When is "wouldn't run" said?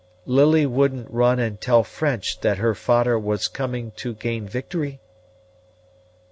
0.65-1.37